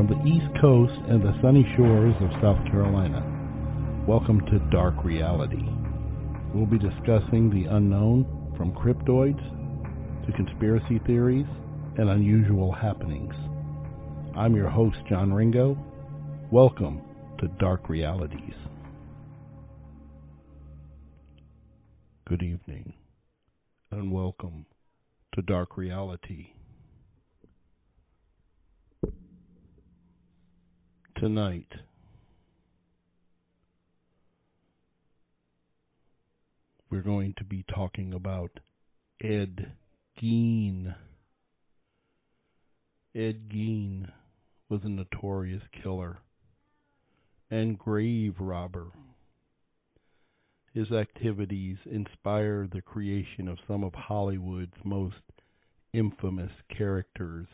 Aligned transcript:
from 0.00 0.08
the 0.08 0.26
East 0.26 0.48
Coast 0.62 0.98
and 1.10 1.20
the 1.20 1.38
sunny 1.42 1.62
shores 1.76 2.14
of 2.22 2.30
South 2.40 2.64
Carolina. 2.70 3.20
Welcome 4.08 4.40
to 4.46 4.58
Dark 4.70 4.94
Reality. 5.04 5.62
We'll 6.54 6.64
be 6.64 6.78
discussing 6.78 7.50
the 7.50 7.68
unknown 7.68 8.24
from 8.56 8.72
cryptids 8.72 9.36
to 10.24 10.32
conspiracy 10.32 11.02
theories 11.06 11.44
and 11.98 12.08
unusual 12.08 12.72
happenings. 12.72 13.34
I'm 14.34 14.56
your 14.56 14.70
host, 14.70 14.96
John 15.06 15.34
Ringo. 15.34 15.76
Welcome 16.50 17.02
to 17.38 17.48
Dark 17.58 17.90
Realities. 17.90 18.54
Good 22.26 22.42
evening, 22.42 22.94
and 23.90 24.10
welcome 24.10 24.64
to 25.34 25.42
Dark 25.42 25.76
Reality. 25.76 26.54
Tonight, 31.20 31.68
we're 36.90 37.02
going 37.02 37.34
to 37.36 37.44
be 37.44 37.62
talking 37.74 38.14
about 38.14 38.50
Ed 39.22 39.72
Gein. 40.18 40.94
Ed 43.14 43.50
Gein 43.50 44.10
was 44.70 44.80
a 44.84 44.88
notorious 44.88 45.62
killer 45.82 46.20
and 47.50 47.78
grave 47.78 48.36
robber. 48.38 48.86
His 50.72 50.90
activities 50.90 51.76
inspired 51.84 52.70
the 52.70 52.80
creation 52.80 53.46
of 53.46 53.58
some 53.68 53.84
of 53.84 53.92
Hollywood's 53.92 54.72
most 54.84 55.16
infamous 55.92 56.52
characters, 56.74 57.46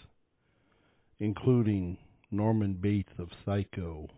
including 1.19 1.99
Norman 2.31 2.75
Bates 2.75 3.13
of 3.19 3.29
Psycho, 3.45 4.09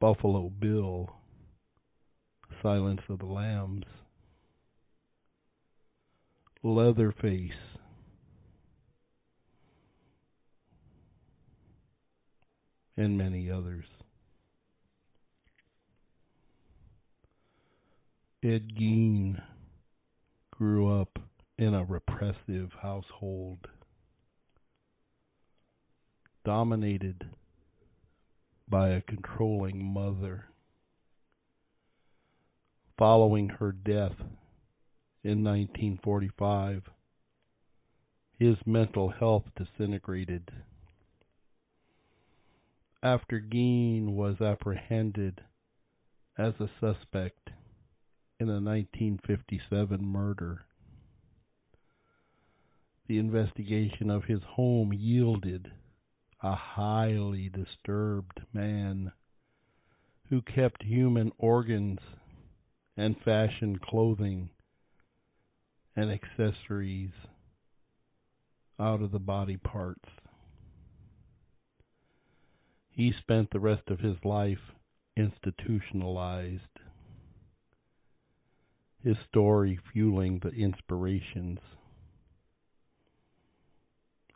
Buffalo 0.00 0.50
Bill, 0.50 1.10
Silence 2.62 3.00
of 3.08 3.18
the 3.18 3.26
Lambs, 3.26 3.84
Leatherface, 6.62 7.50
and 12.96 13.18
many 13.18 13.50
others. 13.50 13.84
Ed 18.42 18.76
Gein 18.76 19.42
grew 20.52 21.00
up 21.00 21.18
in 21.58 21.74
a 21.74 21.84
repressive 21.84 22.70
household 22.80 23.66
dominated 26.48 27.26
by 28.66 28.88
a 28.88 29.02
controlling 29.02 29.84
mother. 29.84 30.46
Following 32.96 33.50
her 33.50 33.70
death 33.70 34.16
in 35.22 35.44
1945, 35.44 36.84
his 38.38 38.56
mental 38.64 39.10
health 39.10 39.44
disintegrated. 39.56 40.50
After 43.02 43.40
Gein 43.40 44.14
was 44.14 44.40
apprehended 44.40 45.42
as 46.38 46.54
a 46.58 46.70
suspect 46.80 47.50
in 48.40 48.48
a 48.48 48.54
1957 48.54 50.02
murder, 50.02 50.64
the 53.06 53.18
investigation 53.18 54.08
of 54.08 54.24
his 54.24 54.40
home 54.56 54.94
yielded 54.94 55.72
a 56.42 56.54
highly 56.54 57.48
disturbed 57.48 58.40
man 58.52 59.10
who 60.28 60.40
kept 60.42 60.82
human 60.82 61.32
organs 61.38 61.98
and 62.96 63.16
fashioned 63.24 63.80
clothing 63.80 64.48
and 65.96 66.12
accessories 66.12 67.10
out 68.78 69.02
of 69.02 69.10
the 69.10 69.18
body 69.18 69.56
parts. 69.56 70.08
He 72.90 73.12
spent 73.20 73.50
the 73.50 73.60
rest 73.60 73.88
of 73.88 73.98
his 73.98 74.16
life 74.24 74.58
institutionalized, 75.16 76.62
his 79.02 79.16
story 79.28 79.78
fueling 79.92 80.40
the 80.40 80.50
inspirations 80.50 81.58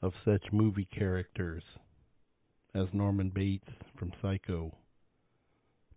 of 0.02 0.12
such 0.24 0.52
movie 0.52 0.88
characters 0.92 1.62
as 2.75 2.87
Norman 2.93 3.31
Bates 3.31 3.69
from 3.99 4.12
Psycho, 4.21 4.75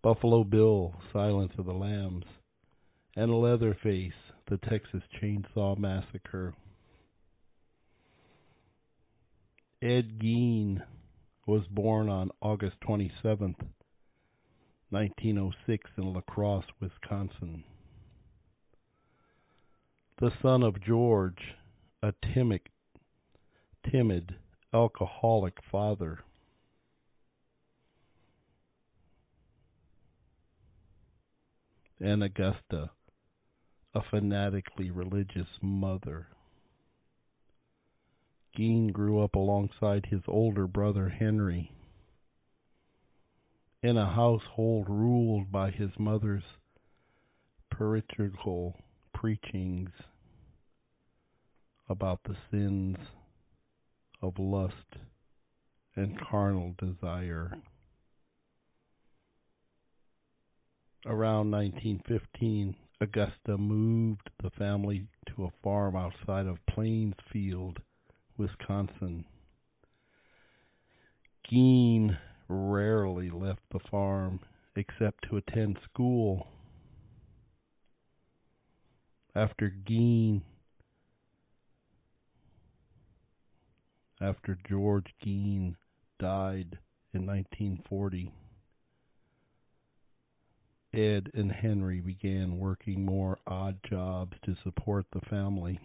Buffalo 0.02 0.44
Bill, 0.44 0.94
Silence 1.14 1.54
of 1.58 1.66
the 1.66 1.74
Lambs, 1.74 2.26
and 3.16 3.34
Leatherface, 3.34 4.14
the 4.50 4.58
Texas 4.58 5.02
Chainsaw 5.20 5.78
Massacre. 5.78 6.54
Ed 9.82 10.20
Gein 10.20 10.82
was 11.48 11.64
born 11.72 12.10
on 12.10 12.30
August 12.42 12.76
27, 12.82 13.56
1906 14.90 15.90
in 15.98 16.14
La 16.14 16.22
Crosse, 16.22 16.66
Wisconsin. 16.80 17.64
The 20.20 20.32
son 20.42 20.64
of 20.64 20.82
George, 20.82 21.56
a 22.02 22.14
timid, 22.34 22.62
timid 23.92 24.36
alcoholic 24.74 25.56
father. 25.72 26.20
And 32.00 32.24
Augusta, 32.24 32.92
a 33.94 34.02
fanatically 34.10 34.92
religious 34.92 35.48
mother. 35.62 36.28
Gein 38.58 38.92
grew 38.92 39.22
up 39.22 39.36
alongside 39.36 40.06
his 40.06 40.22
older 40.28 40.68
brother 40.68 41.10
Henry 41.10 41.72
in 43.82 43.98
a 43.98 44.14
household 44.14 44.88
ruled 44.90 45.52
by 45.52 45.70
his 45.70 45.92
mother's 46.00 46.44
puritanical 47.76 48.76
preachings 49.14 49.90
about 51.90 52.20
the 52.24 52.36
sins 52.50 52.98
of 54.22 54.34
lust 54.40 54.74
and 55.96 56.20
carnal 56.20 56.74
desire. 56.80 57.56
Around 61.08 61.52
1915, 61.52 62.76
Augusta 63.00 63.60
moved 63.60 64.28
the 64.42 64.50
family 64.50 65.06
to 65.28 65.46
a 65.46 65.52
farm 65.62 65.96
outside 65.96 66.48
of 66.48 66.66
Plainsfield, 66.66 67.80
Wisconsin. 68.38 69.24
Gein 71.48 72.18
rarely 72.50 73.30
left 73.30 73.62
the 73.72 73.80
farm 73.92 74.40
except 74.76 75.30
to 75.30 75.38
attend 75.38 75.78
school. 75.84 76.48
After 79.36 79.72
Gein, 79.88 80.42
after 84.20 84.58
George 84.68 85.14
Gein 85.24 85.76
died 86.18 86.80
in 87.14 87.28
1940, 87.28 88.32
Ed 90.96 91.30
and 91.34 91.52
Henry 91.52 92.00
began 92.00 92.58
working 92.58 93.04
more 93.04 93.38
odd 93.46 93.80
jobs 93.84 94.38
to 94.46 94.56
support 94.64 95.06
the 95.12 95.20
family. 95.30 95.80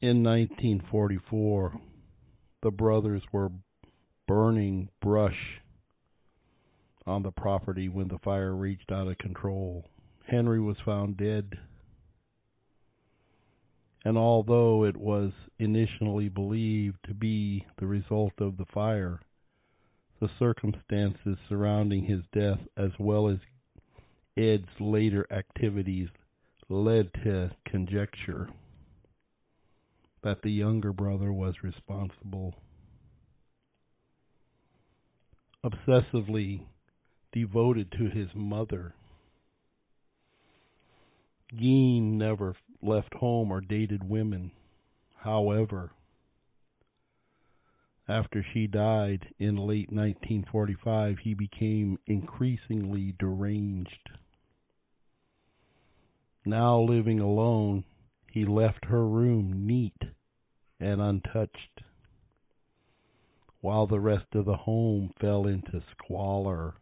In 0.00 0.22
1944, 0.22 1.78
the 2.62 2.70
brothers 2.70 3.22
were 3.30 3.50
burning 4.26 4.88
brush 5.02 5.60
on 7.06 7.22
the 7.22 7.32
property 7.32 7.88
when 7.88 8.08
the 8.08 8.18
fire 8.18 8.54
reached 8.54 8.90
out 8.90 9.08
of 9.08 9.18
control. 9.18 9.84
Henry 10.26 10.60
was 10.60 10.76
found 10.84 11.16
dead. 11.16 11.58
And 14.04 14.16
although 14.16 14.84
it 14.84 14.96
was 14.96 15.32
initially 15.58 16.28
believed 16.28 16.98
to 17.06 17.14
be 17.14 17.66
the 17.78 17.86
result 17.86 18.34
of 18.38 18.56
the 18.56 18.66
fire, 18.72 19.20
the 20.20 20.28
circumstances 20.38 21.36
surrounding 21.48 22.04
his 22.04 22.22
death, 22.32 22.58
as 22.76 22.90
well 22.98 23.28
as 23.28 23.38
Ed's 24.36 24.68
later 24.80 25.26
activities, 25.30 26.08
led 26.68 27.12
to 27.24 27.50
conjecture 27.66 28.48
that 30.22 30.42
the 30.42 30.50
younger 30.50 30.92
brother 30.92 31.32
was 31.32 31.54
responsible. 31.62 32.54
Obsessively 35.64 36.62
devoted 37.32 37.92
to 37.92 38.08
his 38.08 38.28
mother, 38.34 38.94
Gein 41.54 42.18
never 42.18 42.54
left 42.82 43.14
home 43.14 43.50
or 43.50 43.60
dated 43.60 44.08
women. 44.08 44.50
However, 45.16 45.92
after 48.08 48.42
she 48.42 48.66
died 48.66 49.28
in 49.38 49.56
late 49.56 49.92
1945, 49.92 51.18
he 51.18 51.34
became 51.34 51.98
increasingly 52.06 53.14
deranged. 53.18 54.10
Now 56.44 56.80
living 56.80 57.20
alone, 57.20 57.84
he 58.32 58.46
left 58.46 58.86
her 58.86 59.06
room 59.06 59.66
neat 59.66 60.02
and 60.80 61.00
untouched, 61.00 61.82
while 63.60 63.86
the 63.86 64.00
rest 64.00 64.34
of 64.34 64.46
the 64.46 64.56
home 64.56 65.12
fell 65.20 65.46
into 65.46 65.82
squalor. 65.90 66.74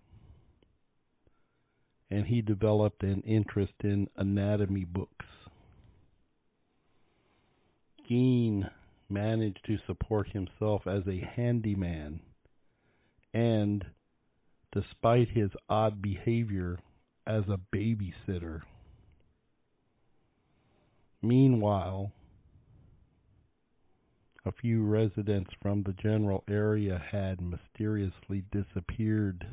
And 2.08 2.26
he 2.26 2.40
developed 2.40 3.02
an 3.02 3.22
interest 3.22 3.72
in 3.82 4.08
anatomy 4.16 4.84
books. 4.84 5.26
Gein 8.08 8.70
managed 9.08 9.64
to 9.66 9.78
support 9.86 10.28
himself 10.28 10.86
as 10.86 11.06
a 11.06 11.20
handyman, 11.36 12.20
and, 13.32 13.84
despite 14.72 15.28
his 15.28 15.50
odd 15.68 16.02
behavior, 16.02 16.78
as 17.26 17.44
a 17.48 17.58
babysitter. 17.74 18.62
Meanwhile, 21.22 22.12
a 24.44 24.52
few 24.52 24.84
residents 24.84 25.50
from 25.60 25.82
the 25.82 25.92
general 25.92 26.44
area 26.48 27.02
had 27.10 27.40
mysteriously 27.40 28.44
disappeared 28.52 29.44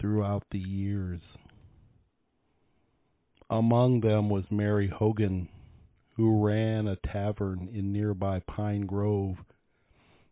throughout 0.00 0.44
the 0.50 0.58
years. 0.58 1.20
Among 3.50 4.00
them 4.00 4.28
was 4.28 4.44
Mary 4.50 4.88
Hogan, 4.88 5.48
who 6.18 6.44
ran 6.44 6.88
a 6.88 6.96
tavern 6.96 7.70
in 7.72 7.92
nearby 7.92 8.40
Pine 8.40 8.80
Grove 8.80 9.36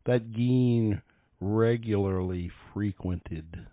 that 0.04 0.32
Gein 0.32 1.00
regularly 1.40 2.50
frequented. 2.74 3.68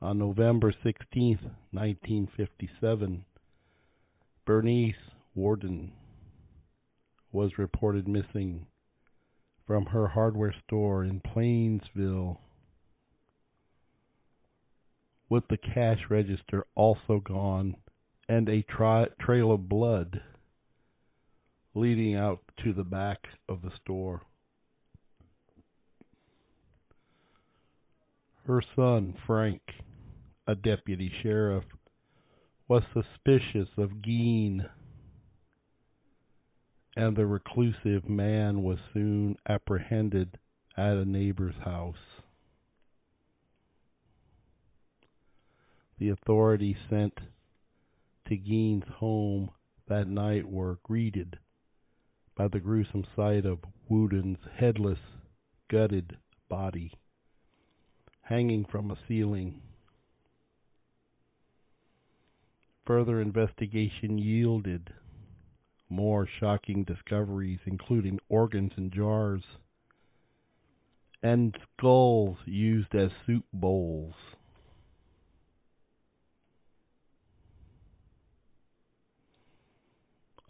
On 0.00 0.16
November 0.16 0.72
16, 0.84 1.40
1957, 1.72 3.24
Bernice 4.46 4.94
Worden 5.34 5.90
was 7.32 7.58
reported 7.58 8.06
missing 8.06 8.64
from 9.66 9.86
her 9.86 10.06
hardware 10.06 10.54
store 10.66 11.02
in 11.02 11.18
Plainsville, 11.18 12.40
with 15.28 15.48
the 15.48 15.56
cash 15.58 15.98
register 16.08 16.64
also 16.76 17.18
gone 17.18 17.74
and 18.30 18.48
a 18.48 18.62
tri- 18.62 19.08
trail 19.20 19.50
of 19.50 19.68
blood 19.68 20.20
leading 21.74 22.14
out 22.14 22.38
to 22.62 22.72
the 22.72 22.84
back 22.84 23.18
of 23.48 23.60
the 23.60 23.72
store. 23.82 24.22
Her 28.46 28.62
son, 28.76 29.14
Frank, 29.26 29.60
a 30.46 30.54
deputy 30.54 31.10
sheriff, 31.24 31.64
was 32.68 32.84
suspicious 32.94 33.68
of 33.76 34.00
Gein, 34.00 34.60
and 36.94 37.16
the 37.16 37.26
reclusive 37.26 38.08
man 38.08 38.62
was 38.62 38.78
soon 38.94 39.34
apprehended 39.48 40.38
at 40.76 40.92
a 40.92 41.04
neighbor's 41.04 41.56
house. 41.64 42.22
The 45.98 46.10
authorities 46.10 46.76
sent 46.88 47.14
to 48.30 48.36
Gein's 48.36 48.84
home 48.98 49.50
that 49.88 50.06
night 50.06 50.48
were 50.48 50.78
greeted 50.84 51.36
by 52.36 52.46
the 52.46 52.60
gruesome 52.60 53.04
sight 53.16 53.44
of 53.44 53.58
Worden's 53.88 54.38
headless, 54.56 55.00
gutted 55.68 56.16
body 56.48 56.92
hanging 58.22 58.64
from 58.64 58.92
a 58.92 58.98
ceiling. 59.08 59.60
Further 62.86 63.20
investigation 63.20 64.16
yielded 64.16 64.90
more 65.88 66.28
shocking 66.38 66.84
discoveries, 66.84 67.58
including 67.66 68.20
organs 68.28 68.70
in 68.76 68.92
jars 68.92 69.42
and 71.20 71.58
skulls 71.76 72.38
used 72.46 72.94
as 72.94 73.10
soup 73.26 73.44
bowls. 73.52 74.14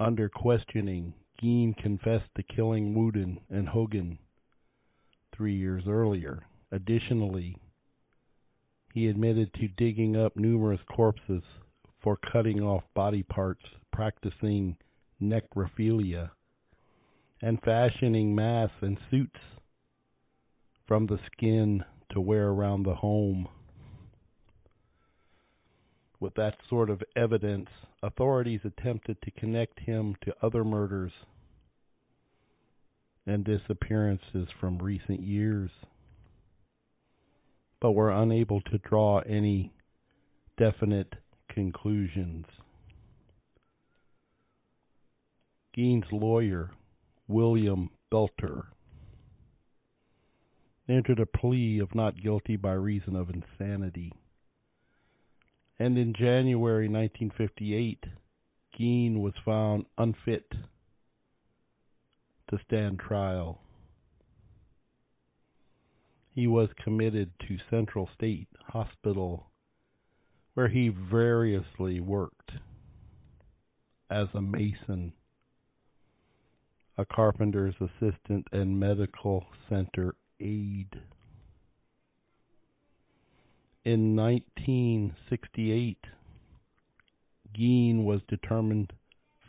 Under 0.01 0.31
questioning, 0.31 1.13
Gein 1.43 1.77
confessed 1.77 2.35
to 2.35 2.43
killing 2.43 2.95
Worden 2.95 3.39
and 3.51 3.69
Hogan 3.69 4.19
three 5.37 5.55
years 5.55 5.85
earlier. 5.87 6.47
Additionally, 6.73 7.55
he 8.95 9.09
admitted 9.09 9.53
to 9.55 9.69
digging 9.69 10.17
up 10.17 10.37
numerous 10.37 10.81
corpses 10.91 11.43
for 12.03 12.17
cutting 12.33 12.63
off 12.63 12.83
body 12.95 13.23
parts, 13.23 13.67
practicing 13.93 14.75
necrophilia, 15.21 16.31
and 17.43 17.61
fashioning 17.63 18.35
masks 18.35 18.77
and 18.81 18.97
suits 19.11 19.41
from 20.89 21.07
the 21.09 21.19
skin 21.31 21.85
to 22.13 22.23
wear 22.23 22.49
around 22.49 22.85
the 22.85 22.95
home. 22.95 23.47
With 26.21 26.35
that 26.35 26.57
sort 26.69 26.91
of 26.91 27.03
evidence, 27.17 27.69
authorities 28.03 28.61
attempted 28.65 29.21
to 29.23 29.31
connect 29.31 29.81
him 29.81 30.15
to 30.23 30.35
other 30.43 30.65
murders 30.65 31.13
and 33.27 33.45
disappearances 33.45 34.49
from 34.61 34.79
recent 34.79 35.21
years 35.21 35.71
but 37.81 37.93
were 37.93 38.11
unable 38.11 38.61
to 38.61 38.79
draw 38.79 39.21
any 39.21 39.73
definite 40.59 41.15
conclusions. 41.49 42.45
Gein's 45.75 46.05
lawyer, 46.13 46.73
William 47.27 47.91
Belter, 48.13 48.65
entered 50.89 51.21
a 51.21 51.27
plea 51.27 51.79
of 51.79 51.95
not 51.95 52.21
guilty 52.21 52.57
by 52.57 52.73
reason 52.73 53.17
of 53.17 53.31
insanity. 53.31 54.13
And 55.81 55.99
in 55.99 56.15
January 56.15 56.89
1958, 56.89 58.05
Gein 58.79 59.21
was 59.21 59.33
found 59.45 59.87
unfit 59.99 60.47
to 62.51 62.59
stand 62.69 63.01
trial 63.01 63.61
he 66.35 66.47
was 66.47 66.69
committed 66.83 67.31
to 67.47 67.59
Central 67.69 68.09
State 68.15 68.49
Hospital, 68.69 69.51
where 70.55 70.69
he 70.69 70.89
variously 70.89 72.01
worked 72.01 72.53
as 74.11 74.29
a 74.35 74.41
mason, 74.41 75.13
a 76.97 77.05
carpenter's 77.05 77.75
assistant, 77.81 78.47
and 78.53 78.79
medical 78.79 79.45
center 79.69 80.15
aide. 80.41 81.01
In 83.83 84.15
1968, 84.15 86.07
Gein 87.55 88.05
was 88.05 88.21
determined 88.29 88.93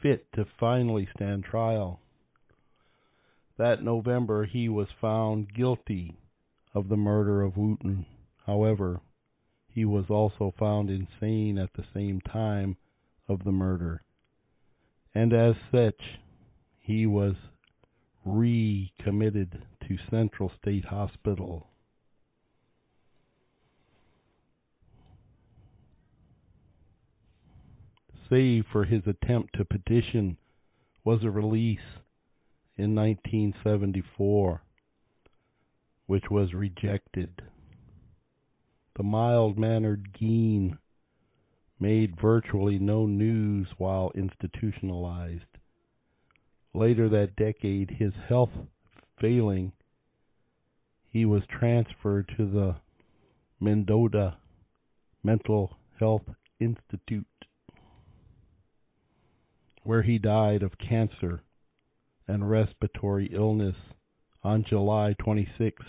fit 0.02 0.32
to 0.32 0.46
finally 0.58 1.06
stand 1.14 1.44
trial. 1.44 2.00
That 3.58 3.84
November, 3.84 4.46
he 4.46 4.70
was 4.70 4.88
found 5.02 5.54
guilty 5.54 6.18
of 6.74 6.88
the 6.88 6.96
murder 6.96 7.42
of 7.42 7.58
Wooten. 7.58 8.06
However, 8.46 9.02
he 9.68 9.84
was 9.84 10.10
also 10.10 10.54
found 10.58 10.90
insane 10.90 11.58
at 11.58 11.74
the 11.74 11.86
same 11.94 12.22
time 12.22 12.78
of 13.28 13.44
the 13.44 13.52
murder, 13.52 14.02
and 15.14 15.34
as 15.34 15.56
such, 15.72 16.20
he 16.80 17.06
was 17.06 17.36
recommitted 18.24 19.66
to 19.90 19.98
Central 20.10 20.50
State 20.62 20.86
Hospital. 20.86 21.71
Save 28.32 28.66
for 28.72 28.86
his 28.86 29.02
attempt 29.08 29.58
to 29.58 29.66
petition 29.66 30.38
was 31.04 31.22
a 31.22 31.30
release 31.30 31.80
in 32.78 32.96
1974 32.96 34.62
which 36.06 36.30
was 36.32 36.54
rejected. 36.54 37.42
The 38.96 39.04
mild 39.04 39.58
mannered 39.58 40.14
Gein 40.14 40.78
made 41.78 42.20
virtually 42.22 42.80
no 42.80 43.06
news 43.06 43.68
while 43.78 44.12
institutionalized. 44.16 45.58
Later 46.74 47.10
that 47.10 47.36
decade, 47.36 47.92
his 47.92 48.14
health 48.30 48.52
failing, 49.20 49.74
he 51.10 51.26
was 51.26 51.44
transferred 51.48 52.32
to 52.38 52.50
the 52.50 52.76
Mendota 53.60 54.38
Mental 55.22 55.78
Health 56.00 56.24
Institute, 56.60 57.26
where 59.84 60.04
he 60.04 60.18
died 60.18 60.64
of 60.64 60.78
cancer 60.78 61.42
and 62.28 62.50
respiratory 62.50 63.30
illness 63.34 63.76
on 64.44 64.66
July 64.68 65.16
26, 65.20 65.84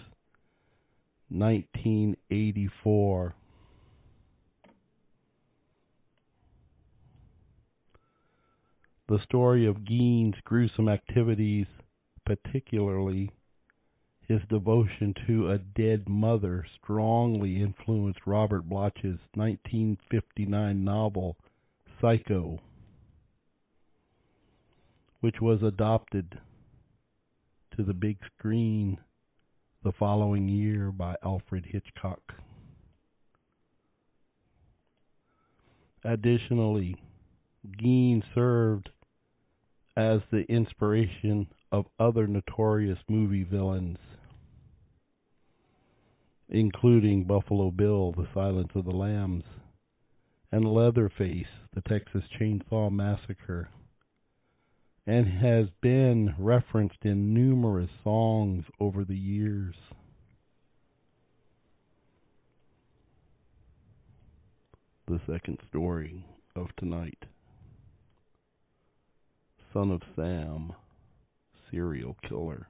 1984. 1.28 3.34
The 9.08 9.18
story 9.24 9.66
of 9.66 9.84
Gein's 9.84 10.36
gruesome 10.44 10.88
activities, 10.88 11.66
particularly 12.24 13.30
his 14.26 14.40
devotion 14.48 15.14
to 15.26 15.50
a 15.50 15.58
dead 15.58 16.08
mother, 16.08 16.64
strongly 16.82 17.60
influenced 17.60 18.26
Robert 18.26 18.68
Bloch's 18.68 19.18
1959 19.34 20.84
novel 20.84 21.36
Psycho, 22.00 22.60
which 25.22 25.40
was 25.40 25.62
adopted 25.62 26.36
to 27.76 27.84
the 27.84 27.94
big 27.94 28.18
screen 28.36 28.98
the 29.84 29.92
following 29.92 30.48
year 30.48 30.90
by 30.90 31.14
Alfred 31.24 31.64
Hitchcock. 31.64 32.20
Additionally, 36.04 36.96
Gein 37.80 38.24
served 38.34 38.90
as 39.96 40.22
the 40.32 40.42
inspiration 40.48 41.46
of 41.70 41.86
other 42.00 42.26
notorious 42.26 42.98
movie 43.08 43.44
villains, 43.44 43.98
including 46.48 47.22
Buffalo 47.22 47.70
Bill, 47.70 48.10
The 48.10 48.26
Silence 48.34 48.72
of 48.74 48.86
the 48.86 48.90
Lambs, 48.90 49.44
and 50.50 50.64
Leatherface, 50.64 51.46
The 51.74 51.82
Texas 51.82 52.24
Chainsaw 52.36 52.90
Massacre, 52.90 53.68
and 55.06 55.26
has 55.26 55.66
been 55.80 56.34
referenced 56.38 57.04
in 57.04 57.34
numerous 57.34 57.90
songs 58.04 58.64
over 58.78 59.04
the 59.04 59.16
years. 59.16 59.74
The 65.08 65.20
second 65.26 65.58
story 65.68 66.24
of 66.54 66.68
tonight 66.78 67.24
Son 69.72 69.90
of 69.90 70.02
Sam, 70.14 70.72
serial 71.70 72.16
killer. 72.28 72.68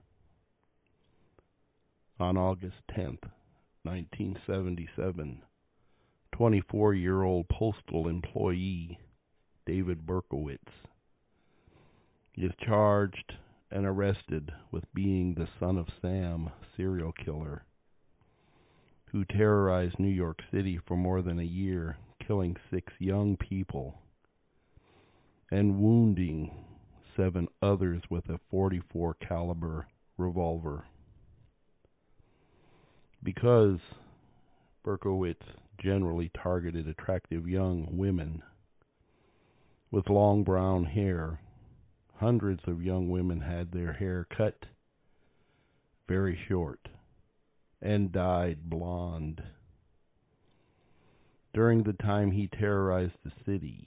On 2.21 2.37
August 2.37 2.77
10th, 2.97 3.25
1977, 3.83 5.43
24 6.33 6.95
year 6.95 7.23
old 7.23 7.49
postal 7.49 8.09
employee 8.09 8.99
David 9.67 10.07
Berkowitz 10.07 10.59
is 12.37 12.53
charged 12.67 13.33
and 13.71 13.87
arrested 13.87 14.51
with 14.71 14.85
being 14.95 15.35
the 15.35 15.49
son 15.61 15.77
of 15.77 15.87
Sam 16.01 16.51
serial 16.77 17.13
killer 17.13 17.65
who 19.13 19.27
terrorized 19.27 19.99
New 19.99 20.09
York 20.09 20.39
City 20.51 20.81
for 20.89 20.97
more 20.97 21.21
than 21.21 21.39
a 21.39 21.45
year, 21.45 21.99
killing 22.27 22.57
six 22.71 22.91
young 22.99 23.37
people 23.37 23.99
and 25.51 25.79
wounding 25.79 26.51
seven 27.15 27.47
others 27.61 28.01
with 28.09 28.27
a 28.31 28.41
44 28.51 29.15
caliber 29.29 29.87
revolver. 30.17 30.87
Because 33.23 33.79
Berkowitz 34.83 35.43
generally 35.79 36.31
targeted 36.43 36.89
attractive 36.89 37.47
young 37.47 37.87
women 37.91 38.43
with 39.91 40.09
long 40.09 40.43
brown 40.43 40.85
hair, 40.85 41.39
hundreds 42.23 42.63
of 42.69 42.81
young 42.81 43.09
women 43.09 43.41
had 43.41 43.73
their 43.73 43.93
hair 43.93 44.25
cut 44.37 44.65
very 46.09 46.39
short 46.49 46.89
and 47.81 48.13
dyed 48.13 48.71
blonde. 48.71 49.43
During 51.53 51.83
the 51.83 51.95
time 51.95 52.31
he 52.31 52.47
terrorized 52.47 53.19
the 53.25 53.33
city, 53.45 53.85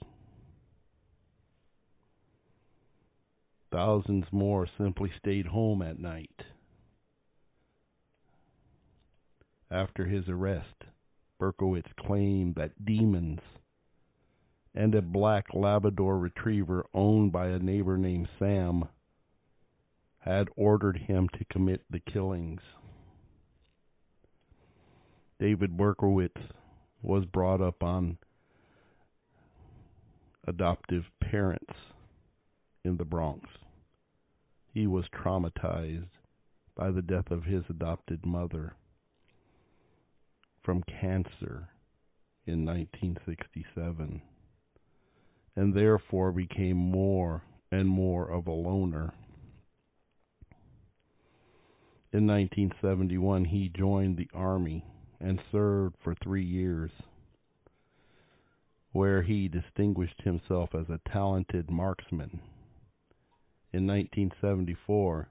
Thousands 3.72 4.26
more 4.30 4.68
simply 4.78 5.10
stayed 5.18 5.46
home 5.46 5.82
at 5.82 5.98
night. 5.98 6.44
After 9.70 10.06
his 10.06 10.28
arrest, 10.28 10.84
Berkowitz 11.38 11.90
claimed 11.98 12.54
that 12.54 12.84
demons 12.84 13.40
and 14.76 14.94
a 14.94 15.00
black 15.00 15.46
Labrador 15.54 16.18
retriever 16.18 16.84
owned 16.92 17.32
by 17.32 17.48
a 17.48 17.58
neighbor 17.58 17.96
named 17.96 18.28
Sam 18.38 18.84
had 20.18 20.48
ordered 20.54 20.98
him 20.98 21.28
to 21.38 21.44
commit 21.46 21.82
the 21.88 22.00
killings. 22.00 22.60
David 25.40 25.76
Berkowitz 25.76 26.40
was 27.00 27.24
brought 27.24 27.62
up 27.62 27.82
on 27.82 28.18
adoptive 30.46 31.04
parents 31.22 31.74
in 32.84 32.98
the 32.98 33.04
Bronx. 33.04 33.48
He 34.74 34.86
was 34.86 35.04
traumatized 35.08 36.10
by 36.74 36.90
the 36.90 37.02
death 37.02 37.30
of 37.30 37.44
his 37.44 37.62
adopted 37.70 38.26
mother 38.26 38.74
from 40.62 40.82
cancer 40.82 41.70
in 42.44 42.64
1967 42.66 44.20
and 45.56 45.74
therefore 45.74 46.30
became 46.30 46.76
more 46.76 47.42
and 47.72 47.88
more 47.88 48.30
of 48.30 48.46
a 48.46 48.52
loner. 48.52 49.12
In 52.12 52.26
1971, 52.26 53.46
he 53.46 53.68
joined 53.68 54.16
the 54.16 54.30
Army 54.32 54.84
and 55.18 55.40
served 55.50 55.96
for 56.04 56.14
three 56.14 56.44
years, 56.44 56.90
where 58.92 59.22
he 59.22 59.48
distinguished 59.48 60.22
himself 60.22 60.74
as 60.74 60.88
a 60.88 61.00
talented 61.10 61.70
marksman 61.70 62.40
in 63.76 63.86
1974, 63.86 65.28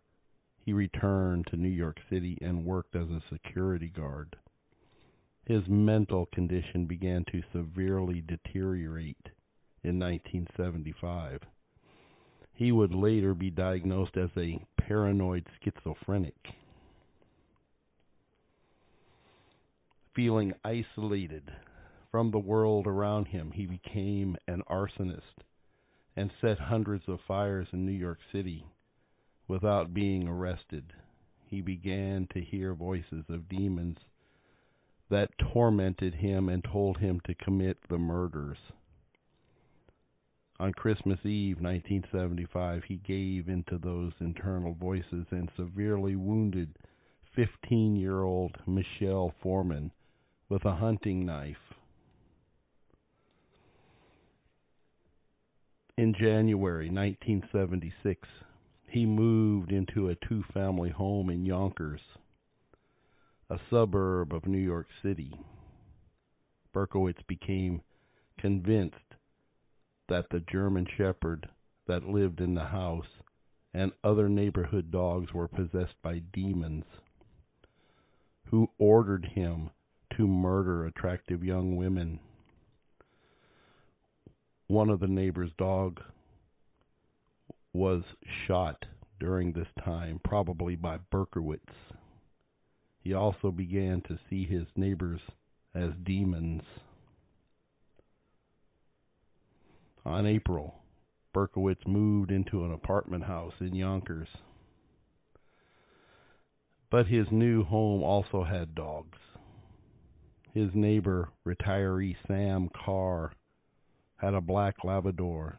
he 0.60 0.72
returned 0.72 1.48
to 1.48 1.58
New 1.58 1.68
York 1.68 1.98
City 2.12 2.38
and 2.42 2.64
worked 2.64 2.96
as 2.96 3.10
a 3.10 3.24
security 3.32 3.88
guard. 3.88 4.36
His 5.46 5.68
mental 5.68 6.28
condition 6.28 6.86
began 6.86 7.26
to 7.32 7.42
severely 7.52 8.22
deteriorate 8.22 9.30
in 9.86 10.00
1975. 10.00 11.42
He 12.54 12.72
would 12.72 12.94
later 12.94 13.34
be 13.34 13.52
diagnosed 13.52 14.18
as 14.18 14.30
a 14.36 14.60
paranoid 14.78 15.46
schizophrenic. 15.64 16.36
Feeling 20.16 20.54
isolated 20.64 21.52
from 22.10 22.32
the 22.32 22.40
world 22.40 22.88
around 22.88 23.28
him, 23.28 23.52
he 23.52 23.66
became 23.66 24.38
an 24.48 24.64
arsonist 24.70 25.44
and 26.16 26.32
set 26.40 26.58
hundreds 26.58 27.04
of 27.08 27.20
fires 27.28 27.68
in 27.74 27.86
New 27.86 27.92
York 27.92 28.20
City 28.32 28.66
without 29.48 29.94
being 29.94 30.28
arrested. 30.28 30.94
He 31.46 31.62
began 31.62 32.28
to 32.34 32.42
hear 32.42 32.74
voices 32.74 33.26
of 33.30 33.50
demons 33.50 33.98
that 35.10 35.38
tormented 35.38 36.16
him 36.16 36.50
and 36.50 36.64
told 36.64 36.98
him 36.98 37.20
to 37.26 37.36
commit 37.36 37.78
the 37.90 37.98
murders. 37.98 38.58
On 40.58 40.72
Christmas 40.72 41.20
Eve 41.26 41.58
1975, 41.58 42.84
he 42.86 42.96
gave 43.06 43.50
into 43.50 43.78
those 43.78 44.14
internal 44.22 44.74
voices 44.74 45.26
and 45.32 45.50
severely 45.58 46.16
wounded 46.16 46.78
15 47.36 47.98
year 47.98 48.24
old 48.24 48.58
Michelle 48.66 49.34
Forman 49.44 49.92
with 50.48 50.64
a 50.64 50.76
hunting 50.76 51.26
knife. 51.26 51.74
In 55.98 56.14
January 56.14 56.90
1976, 56.90 58.28
he 58.88 59.06
moved 59.06 59.74
into 59.74 60.08
a 60.08 60.16
two 60.16 60.44
family 60.54 60.90
home 60.90 61.30
in 61.30 61.46
Yonkers, 61.46 62.02
a 63.50 63.60
suburb 63.70 64.34
of 64.34 64.46
New 64.46 64.58
York 64.58 64.88
City. 65.04 65.34
Berkowitz 66.74 67.22
became 67.28 67.82
convinced 68.38 68.96
that 70.08 70.26
the 70.30 70.40
German 70.52 70.88
Shepherd 70.98 71.48
that 71.88 72.08
lived 72.08 72.40
in 72.40 72.56
the 72.56 72.66
house 72.66 73.08
and 73.74 73.92
other 74.04 74.30
neighborhood 74.30 74.92
dogs 74.92 75.34
were 75.34 75.48
possessed 75.48 75.96
by 76.02 76.22
demons 76.34 76.86
who 78.50 78.70
ordered 78.78 79.26
him 79.34 79.70
to 80.16 80.28
murder 80.28 80.86
attractive 80.86 81.44
young 81.44 81.76
women 81.76 82.20
one 84.68 84.90
of 84.90 85.00
the 85.00 85.08
neighbor's 85.08 85.52
dog 85.58 86.02
was 87.74 88.02
shot 88.48 88.84
during 89.20 89.54
this 89.54 89.68
time, 89.84 90.20
probably 90.24 90.76
by 90.76 90.98
Berkowitz. 91.12 91.62
He 93.00 93.14
also 93.14 93.52
began 93.52 94.02
to 94.08 94.20
see 94.30 94.46
his 94.46 94.66
neighbors 94.76 95.22
as 95.76 95.92
demons. 96.04 96.64
On 100.06 100.28
April 100.28 100.76
Berkowitz 101.34 101.88
moved 101.88 102.30
into 102.30 102.64
an 102.64 102.72
apartment 102.72 103.24
house 103.24 103.56
in 103.60 103.74
Yonkers. 103.74 104.28
But 106.92 107.08
his 107.08 107.26
new 107.32 107.64
home 107.64 108.04
also 108.04 108.44
had 108.44 108.76
dogs. 108.76 109.18
His 110.54 110.70
neighbor, 110.76 111.30
retiree 111.46 112.16
Sam 112.28 112.70
Carr, 112.70 113.34
had 114.18 114.36
a 114.36 114.42
black 114.42 114.84
Labrador 114.84 115.58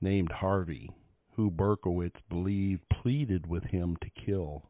named 0.00 0.32
Harvey, 0.32 0.90
who 1.36 1.50
Berkowitz 1.50 2.18
believed 2.28 2.82
pleaded 3.02 3.46
with 3.46 3.64
him 3.64 3.96
to 4.02 4.24
kill. 4.24 4.62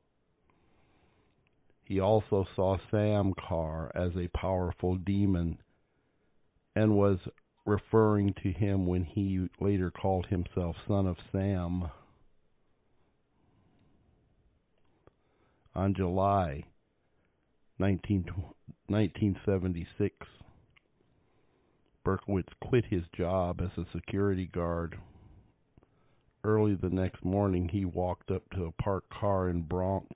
He 1.84 2.00
also 2.00 2.46
saw 2.56 2.76
Sam 2.90 3.32
Carr 3.48 3.92
as 3.94 4.10
a 4.16 4.28
powerful 4.36 4.96
demon 4.96 5.58
and 6.74 6.96
was 6.96 7.18
referring 7.66 8.34
to 8.42 8.50
him 8.50 8.86
when 8.86 9.04
he 9.04 9.48
later 9.60 9.90
called 9.90 10.26
himself 10.26 10.76
Son 10.86 11.06
of 11.06 11.16
Sam. 11.32 11.90
On 15.74 15.94
July 15.94 16.64
19, 17.78 18.24
1976, 18.88 20.16
Berkowitz 22.04 22.52
quit 22.60 22.84
his 22.86 23.04
job 23.16 23.60
as 23.60 23.70
a 23.76 23.86
security 23.92 24.46
guard. 24.46 24.98
Early 26.42 26.74
the 26.74 26.90
next 26.90 27.24
morning, 27.24 27.68
he 27.68 27.84
walked 27.84 28.30
up 28.30 28.42
to 28.50 28.64
a 28.64 28.82
parked 28.82 29.10
car 29.10 29.48
in 29.48 29.62
Bronx 29.62 30.08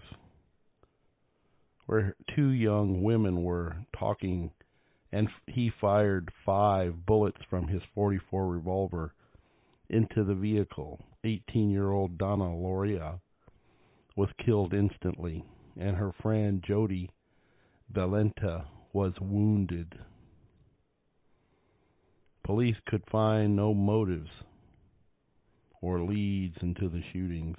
where 1.87 2.17
two 2.35 2.49
young 2.49 3.03
women 3.03 3.43
were 3.43 3.77
talking, 3.99 4.51
and 5.15 5.29
he 5.47 5.71
fired 5.81 6.29
five 6.45 7.07
bullets 7.07 7.39
from 7.49 7.69
his 7.69 7.81
44 7.95 8.49
revolver 8.49 9.15
into 9.89 10.25
the 10.25 10.35
vehicle. 10.35 10.99
18 11.23 11.71
year 11.71 11.93
old 11.93 12.19
Donna 12.19 12.47
Lauria 12.47 13.21
was 14.17 14.29
killed 14.45 14.75
instantly, 14.75 15.45
and 15.79 15.97
her 15.97 16.11
friend 16.21 16.65
Jody 16.67 17.09
Valenti 17.93 18.65
was 18.93 19.13
wounded. 19.21 19.95
Police 22.43 22.77
could 22.89 23.05
find 23.09 23.55
no 23.55 23.73
motives 23.73 24.31
or 25.81 26.03
leads 26.03 26.57
into 26.61 26.89
the 26.89 27.03
shootings. 27.13 27.57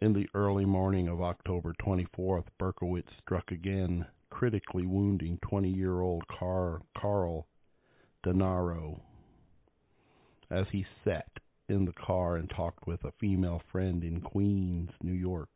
In 0.00 0.12
the 0.12 0.28
early 0.34 0.64
morning 0.64 1.08
of 1.08 1.20
October 1.20 1.74
24th, 1.84 2.44
Berkowitz 2.60 3.10
struck 3.20 3.50
again, 3.50 4.06
critically 4.32 4.86
wounding 4.86 5.38
20-year-old 5.44 6.26
Car- 6.26 6.80
Carl 6.98 7.46
Denaro 8.24 8.98
as 10.50 10.66
he 10.72 10.84
sat 11.04 11.28
in 11.68 11.84
the 11.84 11.92
car 11.92 12.36
and 12.36 12.50
talked 12.50 12.86
with 12.86 13.04
a 13.04 13.12
female 13.20 13.62
friend 13.70 14.02
in 14.02 14.20
Queens, 14.20 14.90
New 15.02 15.12
York. 15.12 15.48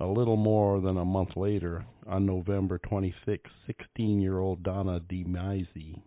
A 0.00 0.06
little 0.06 0.36
more 0.36 0.80
than 0.80 0.98
a 0.98 1.04
month 1.04 1.36
later, 1.36 1.84
on 2.06 2.26
November 2.26 2.78
26, 2.78 3.50
16-year-old 3.68 4.62
Donna 4.62 5.00
DeMasi 5.00 6.02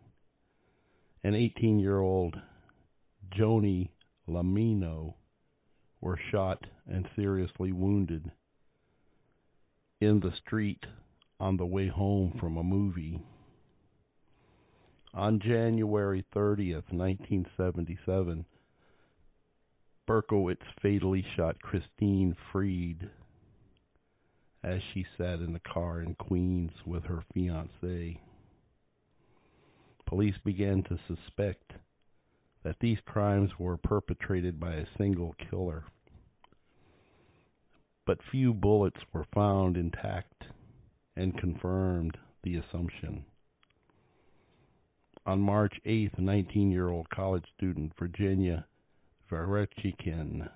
and 1.24 1.36
18-year-old 1.36 2.36
Joni 3.38 3.90
Lomino 4.30 5.14
were 6.02 6.20
shot 6.32 6.64
and 6.88 7.08
seriously 7.16 7.72
wounded 7.72 8.32
in 10.02 10.20
the 10.20 10.34
street 10.46 10.86
on 11.40 11.58
the 11.58 11.66
way 11.66 11.88
home 11.88 12.34
from 12.40 12.58
a 12.58 12.64
movie. 12.64 13.20
On 15.14 15.40
January 15.40 16.26
30th, 16.36 16.92
1977, 16.92 18.46
Berkowitz 20.08 20.66
fatally 20.82 21.26
shot 21.36 21.62
Christine 21.62 22.36
Freed 22.52 23.10
as 24.64 24.82
she 24.94 25.06
sat 25.18 25.40
in 25.40 25.54
the 25.54 25.60
car 25.60 26.02
in 26.02 26.16
Queens 26.16 26.72
with 26.86 27.04
her 27.04 27.24
fiance. 27.34 28.20
Police 30.06 30.36
began 30.44 30.84
to 30.84 31.00
suspect 31.08 31.72
that 32.64 32.76
these 32.80 32.98
crimes 33.06 33.52
were 33.58 33.78
perpetrated 33.78 34.60
by 34.60 34.74
a 34.74 34.88
single 34.98 35.36
killer 35.50 35.86
but 38.06 38.20
few 38.32 38.54
bullets 38.54 39.00
were 39.14 39.26
found 39.34 39.78
intact 39.78 40.44
and 41.16 41.38
confirmed 41.38 42.18
the 42.44 42.58
assumption. 42.58 43.26
On 45.26 45.40
March 45.40 45.74
8th, 45.86 46.20
19 46.20 46.72
year 46.72 46.90
old 46.90 47.10
college 47.10 47.46
student 47.58 47.94
Virginia 47.98 48.66
Varechikin, 49.32 50.48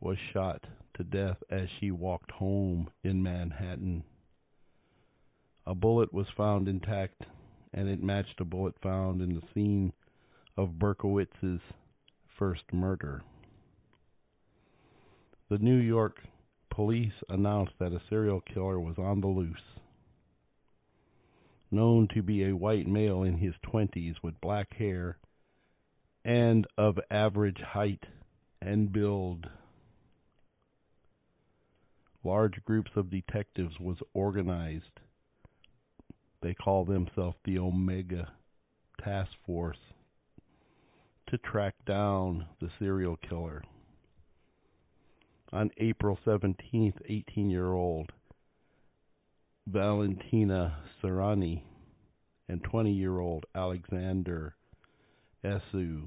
was 0.00 0.16
shot 0.32 0.62
to 0.94 1.04
death 1.04 1.36
as 1.50 1.68
she 1.78 1.90
walked 1.90 2.30
home 2.32 2.88
in 3.04 3.22
Manhattan. 3.22 4.02
A 5.66 5.74
bullet 5.74 6.12
was 6.12 6.26
found 6.36 6.68
intact, 6.68 7.22
and 7.72 7.88
it 7.88 8.02
matched 8.02 8.40
a 8.40 8.44
bullet 8.44 8.74
found 8.82 9.22
in 9.22 9.34
the 9.34 9.42
scene 9.54 9.92
of 10.56 10.78
Berkowitz's 10.78 11.60
first 12.38 12.62
murder. 12.72 13.22
The 15.48 15.58
New 15.58 15.76
York 15.76 16.22
police 16.70 17.12
announced 17.28 17.74
that 17.78 17.92
a 17.92 18.02
serial 18.10 18.40
killer 18.40 18.80
was 18.80 18.98
on 18.98 19.20
the 19.20 19.28
loose. 19.28 19.78
Known 21.70 22.08
to 22.14 22.22
be 22.22 22.44
a 22.44 22.56
white 22.56 22.88
male 22.88 23.22
in 23.22 23.38
his 23.38 23.54
20s 23.64 24.16
with 24.24 24.40
black 24.40 24.74
hair 24.74 25.18
and 26.24 26.66
of 26.76 26.98
average 27.12 27.60
height 27.60 28.02
and 28.60 28.92
build. 28.92 29.46
Large 32.24 32.64
groups 32.64 32.90
of 32.96 33.08
detectives 33.08 33.78
was 33.78 33.98
organized. 34.14 34.98
They 36.42 36.54
call 36.54 36.84
themselves 36.84 37.38
the 37.44 37.60
Omega 37.60 38.32
Task 39.00 39.30
Force 39.46 39.78
to 41.28 41.38
track 41.38 41.76
down 41.86 42.46
the 42.60 42.70
serial 42.80 43.16
killer 43.16 43.62
on 45.52 45.70
April 45.78 46.18
17th, 46.26 47.00
18 47.08 47.50
year 47.50 47.72
old 47.72 48.12
Valentina 49.66 50.78
Suriani 51.02 51.62
and 52.48 52.62
20 52.62 52.92
year 52.92 53.18
old 53.18 53.44
Alexander 53.54 54.54
Esau 55.44 56.06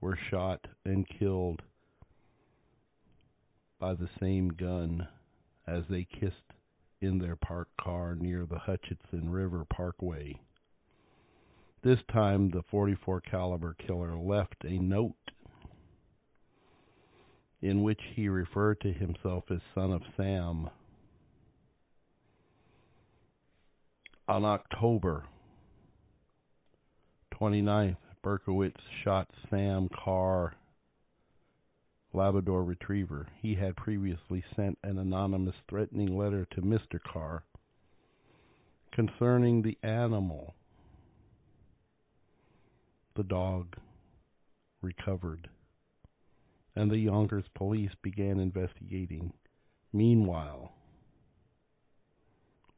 were 0.00 0.18
shot 0.30 0.66
and 0.84 1.06
killed 1.18 1.62
by 3.78 3.94
the 3.94 4.08
same 4.20 4.48
gun 4.48 5.06
as 5.66 5.84
they 5.88 6.06
kissed 6.20 6.34
in 7.00 7.18
their 7.18 7.36
parked 7.36 7.76
car 7.78 8.14
near 8.14 8.44
the 8.44 8.58
Hutchinson 8.58 9.30
River 9.30 9.64
Parkway. 9.64 10.38
This 11.82 11.98
time 12.12 12.50
the 12.50 12.62
44 12.70 13.22
caliber 13.22 13.74
killer 13.86 14.14
left 14.16 14.64
a 14.64 14.78
note 14.78 15.14
in 17.62 17.82
which 17.82 18.00
he 18.14 18.28
referred 18.28 18.80
to 18.80 18.92
himself 18.92 19.44
as 19.50 19.60
son 19.74 19.92
of 19.92 20.02
Sam. 20.16 20.70
On 24.28 24.44
October 24.44 25.24
29th, 27.34 27.96
Berkowitz 28.22 28.80
shot 29.02 29.28
Sam 29.48 29.88
Carr, 30.04 30.54
Labrador 32.12 32.64
Retriever. 32.64 33.26
He 33.40 33.54
had 33.54 33.76
previously 33.76 34.44
sent 34.54 34.78
an 34.82 34.98
anonymous 34.98 35.54
threatening 35.68 36.16
letter 36.16 36.46
to 36.52 36.60
Mr. 36.60 37.00
Carr 37.02 37.44
concerning 38.92 39.62
the 39.62 39.78
animal. 39.82 40.54
The 43.16 43.24
dog 43.24 43.76
recovered 44.82 45.48
and 46.76 46.90
the 46.90 46.98
Yonkers 46.98 47.44
police 47.54 47.90
began 48.02 48.38
investigating. 48.38 49.32
Meanwhile, 49.92 50.72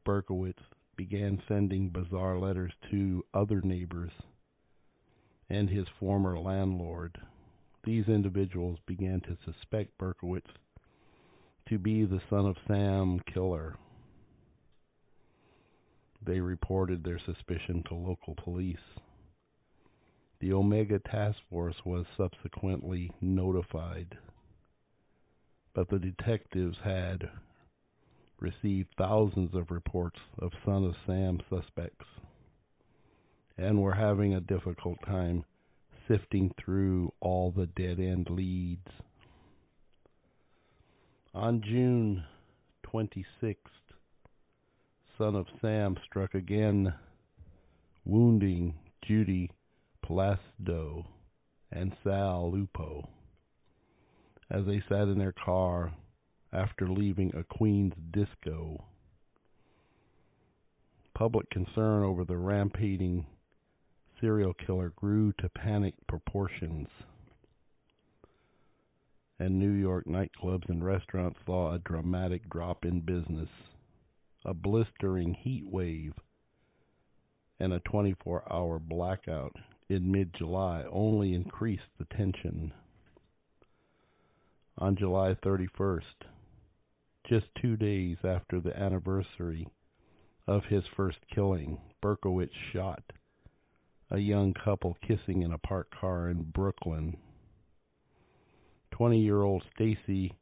Berkowitz 0.05 0.63
began 0.95 1.41
sending 1.47 1.89
bizarre 1.89 2.39
letters 2.39 2.71
to 2.91 3.23
other 3.33 3.61
neighbors 3.61 4.11
and 5.49 5.69
his 5.69 5.85
former 5.99 6.37
landlord. 6.37 7.17
These 7.83 8.07
individuals 8.07 8.79
began 8.85 9.21
to 9.21 9.37
suspect 9.45 9.97
Berkowitz 9.97 10.49
to 11.69 11.77
be 11.77 12.05
the 12.05 12.21
son 12.29 12.45
of 12.45 12.57
Sam 12.67 13.21
killer. 13.33 13.75
They 16.25 16.39
reported 16.39 17.03
their 17.03 17.19
suspicion 17.25 17.83
to 17.87 17.95
local 17.95 18.35
police. 18.35 18.77
The 20.43 20.51
Omega 20.51 20.99
Task 20.99 21.37
Force 21.49 21.77
was 21.85 22.05
subsequently 22.17 23.09
notified, 23.21 24.17
but 25.73 25.87
the 25.87 25.99
detectives 25.99 26.77
had 26.83 27.29
received 28.41 28.89
thousands 28.97 29.55
of 29.55 29.71
reports 29.71 30.19
of 30.37 30.51
Son 30.65 30.83
of 30.83 30.95
Sam 31.05 31.39
suspects. 31.49 32.05
and 33.57 33.81
were 33.81 33.93
having 33.93 34.33
a 34.33 34.41
difficult 34.41 34.97
time 35.05 35.45
sifting 36.09 36.53
through 36.57 37.13
all 37.21 37.49
the 37.53 37.67
dead 37.67 38.01
end 38.01 38.29
leads. 38.29 38.91
On 41.33 41.61
June 41.61 42.25
26th, 42.85 43.55
son 45.17 45.35
of 45.37 45.47
Sam 45.61 45.95
struck 46.05 46.35
again, 46.35 46.93
wounding 48.03 48.77
Judy 49.01 49.49
Placido 50.03 51.05
and 51.71 51.93
Sal 52.03 52.51
Lupo 52.51 53.09
as 54.49 54.65
they 54.65 54.81
sat 54.87 55.07
in 55.07 55.17
their 55.17 55.33
car 55.33 55.93
after 56.51 56.87
leaving 56.87 57.33
a 57.35 57.43
Queen's 57.43 57.93
disco. 58.11 58.83
Public 61.15 61.49
concern 61.49 62.03
over 62.03 62.23
the 62.23 62.37
rampaging 62.37 63.25
serial 64.21 64.53
killer 64.53 64.93
grew 64.95 65.33
to 65.39 65.49
panic 65.49 65.95
proportions, 66.07 66.87
and 69.39 69.57
New 69.57 69.71
York 69.71 70.05
nightclubs 70.05 70.69
and 70.69 70.83
restaurants 70.83 71.39
saw 71.45 71.73
a 71.73 71.79
dramatic 71.79 72.47
drop 72.49 72.85
in 72.85 73.01
business. 73.01 73.49
A 74.45 74.53
blistering 74.53 75.33
heat 75.33 75.63
wave 75.65 76.13
and 77.59 77.71
a 77.71 77.79
24 77.79 78.43
hour 78.51 78.77
blackout 78.77 79.55
in 79.93 80.11
mid 80.11 80.33
July 80.33 80.83
only 80.91 81.33
increased 81.33 81.83
the 81.97 82.05
tension. 82.05 82.73
On 84.77 84.95
July 84.95 85.35
31st, 85.45 86.01
just 87.29 87.45
two 87.61 87.77
days 87.77 88.17
after 88.23 88.59
the 88.59 88.77
anniversary 88.77 89.67
of 90.47 90.63
his 90.65 90.83
first 90.97 91.19
killing, 91.33 91.79
Berkowitz 92.01 92.51
shot 92.73 93.03
a 94.11 94.17
young 94.17 94.53
couple 94.53 94.97
kissing 95.07 95.41
in 95.41 95.53
a 95.53 95.57
parked 95.57 95.95
car 95.95 96.29
in 96.29 96.43
Brooklyn. 96.43 97.15
20 98.91 99.19
year 99.19 99.41
old 99.41 99.63
Stacy 99.73 100.33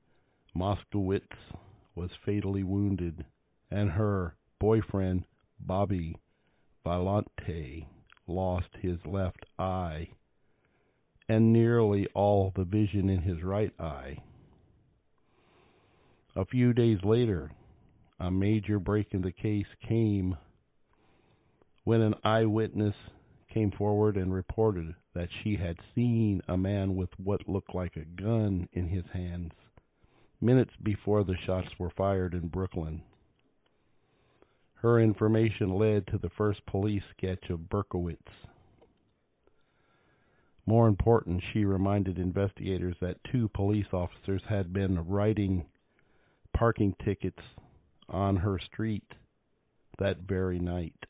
Moskowitz 0.56 1.56
was 1.96 2.10
fatally 2.26 2.64
wounded, 2.64 3.26
and 3.70 3.92
her 3.92 4.36
boyfriend, 4.60 5.26
Bobby 5.60 6.16
Violante, 6.84 7.88
lost 8.32 8.68
his 8.82 8.98
left 9.06 9.46
eye 9.60 10.08
and 11.30 11.54
nearly 11.54 12.08
all 12.14 12.52
the 12.56 12.64
vision 12.64 13.10
in 13.10 13.22
his 13.22 13.44
right 13.44 13.72
eye. 13.80 14.18
A 16.36 16.46
few 16.46 16.74
days 16.74 17.00
later, 17.04 17.52
a 18.20 18.32
major 18.32 18.80
break 18.80 19.08
in 19.12 19.22
the 19.22 19.32
case 19.32 19.66
came 19.88 20.38
when 21.84 22.02
an 22.02 22.16
eyewitness 22.24 22.96
came 23.54 23.72
forward 23.72 24.16
and 24.16 24.34
reported 24.34 24.96
that 25.14 25.30
she 25.44 25.56
had 25.56 25.76
seen 25.94 26.42
a 26.48 26.58
man 26.58 26.96
with 26.96 27.10
what 27.18 27.50
looked 27.50 27.76
like 27.76 27.96
a 27.96 28.22
gun 28.22 28.68
in 28.74 28.88
his 28.88 29.06
hands 29.14 29.52
minutes 30.42 30.72
before 30.82 31.24
the 31.24 31.36
shots 31.46 31.68
were 31.78 31.92
fired 31.96 32.34
in 32.34 32.48
Brooklyn. 32.48 33.04
Her 34.82 35.00
information 35.00 35.76
led 35.76 36.08
to 36.08 36.18
the 36.18 36.32
first 36.32 36.66
police 36.66 37.04
sketch 37.16 37.52
of 37.52 37.70
Berkowitz. 37.70 38.18
More 40.66 40.88
important, 40.88 41.44
she 41.54 41.66
reminded 41.66 42.18
investigators 42.18 42.96
that 43.00 43.24
two 43.32 43.48
police 43.50 43.86
officers 43.94 44.42
had 44.50 44.74
been 44.74 45.08
writing 45.08 45.66
parking 46.54 46.96
tickets 47.06 47.42
on 48.10 48.38
her 48.38 48.58
street 48.58 49.06
that 50.00 50.18
very 50.28 50.58
night. 50.58 51.06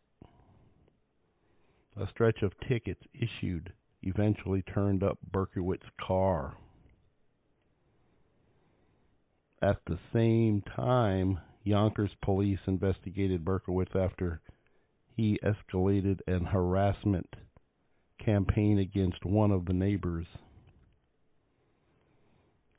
A 1.96 2.08
stretch 2.08 2.42
of 2.42 2.52
tickets 2.68 3.02
issued 3.14 3.72
eventually 4.04 4.64
turned 4.64 5.02
up 5.02 5.18
Berkowitz's 5.32 5.90
car. 5.98 6.58
At 9.62 9.80
the 9.86 10.00
same 10.12 10.62
time, 10.76 11.40
Yonkers 11.64 12.12
police 12.22 12.60
investigated 12.66 13.46
Berkowitz 13.46 13.96
after 13.96 14.42
he 15.16 15.40
escalated 15.44 16.20
an 16.28 16.46
harassment 16.46 17.36
campaign 18.18 18.80
against 18.80 19.26
one 19.26 19.52
of 19.52 19.66
the 19.66 19.74
neighbors. 19.74 20.26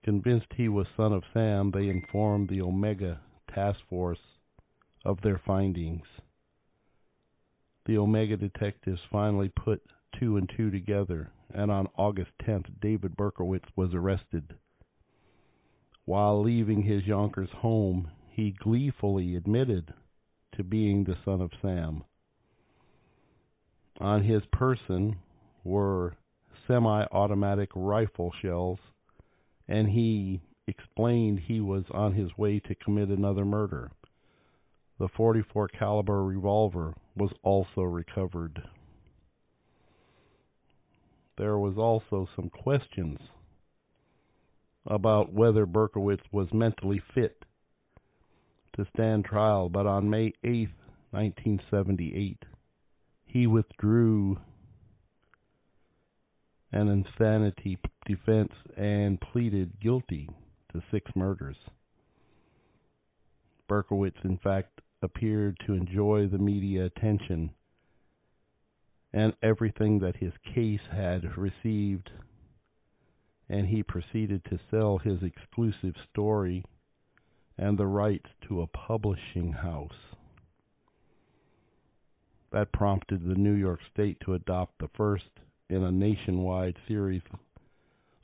Convinced 0.03 0.47
he 0.57 0.69
was 0.69 0.87
son 0.97 1.13
of 1.13 1.23
Sam, 1.33 1.71
they 1.71 1.89
informed 1.89 2.49
the 2.49 2.61
Omega 2.61 3.21
task 3.55 3.79
force 3.89 4.19
of 5.05 5.21
their 5.21 5.41
findings. 5.47 6.07
The 7.85 7.99
Omega 7.99 8.37
detectives 8.37 9.01
finally 9.11 9.49
put 9.49 9.83
two 10.19 10.37
and 10.37 10.51
two 10.57 10.71
together, 10.71 11.31
and 11.53 11.71
on 11.71 11.89
August 11.97 12.31
10th, 12.43 12.81
David 12.81 13.17
Berkowitz 13.17 13.69
was 13.77 13.95
arrested. 13.95 14.55
While 16.05 16.43
leaving 16.43 16.83
his 16.83 17.05
Yonkers 17.07 17.51
home, 17.51 18.11
he 18.33 18.51
gleefully 18.51 19.37
admitted 19.37 19.93
to 20.57 20.65
being 20.65 21.05
the 21.05 21.17
son 21.25 21.41
of 21.43 21.51
Sam. 21.61 22.03
On 24.01 24.25
his 24.25 24.43
person 24.53 25.17
were 25.65 26.15
semi 26.67 27.05
automatic 27.13 27.69
rifle 27.75 28.33
shells, 28.41 28.79
and 29.69 29.89
he 29.89 30.41
explained 30.67 31.41
he 31.41 31.61
was 31.61 31.85
on 31.91 32.15
his 32.15 32.37
way 32.39 32.59
to 32.61 32.75
commit 32.75 33.11
another 33.11 33.45
murder. 33.45 33.91
The 34.99 35.09
44 35.09 35.69
caliber 35.69 36.25
revolver 36.25 36.95
was 37.15 37.33
also 37.43 37.83
recovered. 37.83 38.63
There 41.37 41.59
was 41.59 41.77
also 41.77 42.29
some 42.35 42.49
questions 42.49 43.19
about 44.87 45.33
whether 45.33 45.67
Berkowitz 45.67 46.23
was 46.33 46.49
mentally 46.53 47.01
fit 47.15 47.45
to 48.77 48.87
stand 48.95 49.25
trial, 49.25 49.69
but 49.69 49.87
on 49.87 50.09
May 50.09 50.33
8, 50.45 50.69
1978, 51.11 52.39
he 53.27 53.47
withdrew 53.47 54.39
an 56.73 56.89
insanity 56.89 57.79
defense 58.07 58.53
and 58.77 59.21
pleaded 59.21 59.79
guilty 59.81 60.29
to 60.73 60.83
six 60.91 61.11
murders. 61.15 61.57
Berkowitz, 63.69 64.25
in 64.25 64.39
fact, 64.39 64.81
appeared 65.03 65.57
to 65.67 65.75
enjoy 65.75 66.27
the 66.29 66.39
media 66.39 66.85
attention 66.87 67.51
and 69.13 69.35
everything 69.43 69.99
that 69.99 70.17
his 70.17 70.33
case 70.55 70.81
had 70.91 71.37
received, 71.37 72.11
and 73.49 73.67
he 73.67 73.83
proceeded 73.83 74.43
to 74.45 74.59
sell 74.71 74.99
his 74.99 75.19
exclusive 75.23 75.95
story 76.11 76.65
and 77.63 77.79
the 77.79 77.87
rights 77.87 78.27
to 78.49 78.61
a 78.61 78.67
publishing 78.67 79.53
house. 79.53 80.17
That 82.51 82.73
prompted 82.73 83.23
the 83.25 83.37
New 83.37 83.55
York 83.55 83.79
State 83.95 84.19
to 84.25 84.35
adopt 84.35 84.81
the 84.81 84.91
first 84.97 85.31
in 85.71 85.85
a 85.85 85.93
nationwide 85.93 86.77
series 86.89 87.23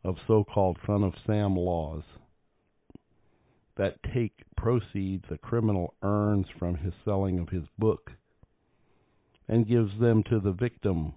of 0.03 0.17
so 0.27 0.43
called 0.43 0.77
Son 0.85 1.05
of 1.05 1.15
Sam 1.25 1.55
laws 1.55 2.03
that 3.77 4.03
take 4.13 4.33
proceeds 4.57 5.25
a 5.31 5.39
criminal 5.39 5.95
earns 6.03 6.47
from 6.59 6.75
his 6.75 6.93
selling 7.05 7.39
of 7.39 7.49
his 7.49 7.63
book 7.79 8.11
and 9.47 9.69
gives 9.69 9.93
them 10.01 10.25
to 10.25 10.41
the 10.41 10.53
victim 10.53 11.13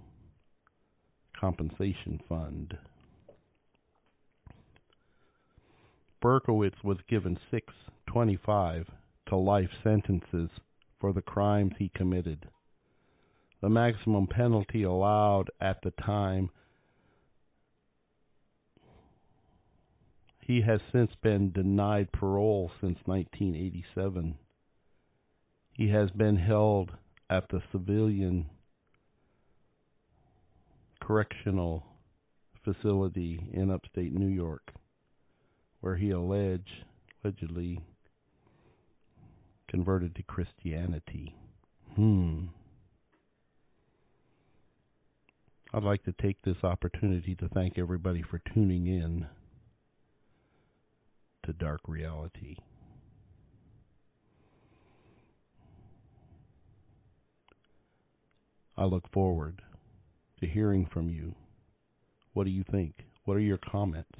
compensation 1.40 2.22
fund. 2.30 2.78
Berkowitz 6.22 6.84
was 6.84 6.98
given 7.10 7.38
six 7.50 7.74
25 8.08 8.88
to 9.28 9.36
life 9.36 9.70
sentences 9.84 10.50
for 11.00 11.14
the 11.14 11.22
crimes 11.22 11.74
he 11.78 11.90
committed. 11.90 12.48
The 13.62 13.70
maximum 13.70 14.28
penalty 14.28 14.84
allowed 14.84 15.50
at 15.60 15.82
the 15.84 15.92
time 15.92 16.50
He 20.52 20.62
has 20.62 20.82
since 20.92 21.12
been 21.22 21.52
denied 21.54 22.12
parole 22.12 22.72
since 22.82 23.00
1987. 23.06 24.38
He 25.72 25.88
has 25.90 26.10
been 26.12 26.36
held 26.36 26.92
at 27.30 27.48
the 27.48 27.62
Sullivan 27.72 28.50
correctional 31.00 31.86
facility 32.66 33.50
in 33.54 33.72
upstate 33.72 34.14
New 34.14 34.28
York, 34.28 34.74
where 35.82 35.96
he 35.96 36.12
alleged, 36.12 36.86
allegedly 37.24 37.82
converted 39.68 40.16
to 40.16 40.24
Christianity. 40.24 41.36
Hmm. 41.96 42.46
I'd 45.74 45.84
like 45.84 46.04
to 46.04 46.14
take 46.22 46.42
this 46.42 46.64
opportunity 46.64 47.36
to 47.36 47.48
thank 47.50 47.78
everybody 47.78 48.22
for 48.22 48.42
tuning 48.54 48.88
in 48.88 49.26
to 51.46 51.54
dark 51.54 51.82
reality. 51.88 52.58
I 58.78 58.86
look 58.86 59.10
forward 59.14 59.62
to 60.40 60.48
hearing 60.48 60.88
from 60.92 61.10
you. 61.10 61.36
What 62.34 62.46
do 62.46 62.52
you 62.52 62.64
think? 62.70 62.96
What 63.26 63.38
are 63.38 63.42
your 63.42 63.60
comments? 63.60 64.20